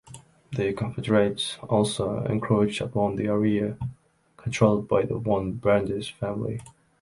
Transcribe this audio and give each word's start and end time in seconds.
The 0.53 0.73
Confederates 0.73 1.59
also 1.69 2.23
encroached 2.25 2.81
upon 2.81 3.17
the 3.17 3.27
area 3.27 3.77
controlled 4.35 4.87
by 4.87 5.03
the 5.03 5.19
von 5.19 5.51
Brandis 5.51 6.09
family. 6.09 6.59